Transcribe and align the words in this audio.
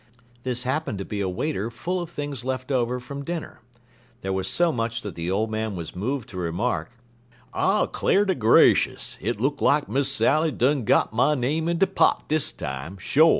This 0.41 0.63
happened 0.63 0.97
to 0.97 1.05
be 1.05 1.21
a 1.21 1.29
waiter 1.29 1.69
full 1.69 2.01
of 2.01 2.09
things 2.09 2.43
left 2.43 2.71
over 2.71 2.99
from 2.99 3.23
dinner. 3.23 3.59
There 4.21 4.33
was 4.33 4.47
so 4.47 4.71
much 4.71 5.01
that 5.03 5.13
the 5.13 5.29
old 5.29 5.51
man 5.51 5.75
was 5.75 5.95
moved 5.95 6.27
to 6.29 6.37
remark: 6.37 6.89
"I 7.53 7.85
cl'ar 7.93 8.25
ter 8.25 8.33
gracious, 8.33 9.13
hit 9.21 9.39
look 9.39 9.61
lak 9.61 9.87
Miss 9.87 10.11
Sally 10.11 10.49
done 10.49 10.85
got 10.85 11.13
my 11.13 11.35
name 11.35 11.67
in 11.69 11.77
de 11.77 11.85
pot 11.85 12.27
dis 12.27 12.51
time, 12.51 12.97
sho'. 12.97 13.29